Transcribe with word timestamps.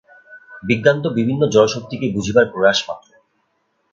বিজ্ঞান 0.63 0.97
তো 1.03 1.09
বিভিন্ন 1.09 1.41
জড়শক্তিকে 1.47 2.07
বুঝিবার 2.15 2.45
প্রয়াস 2.53 2.79
মাত্র। 2.87 3.09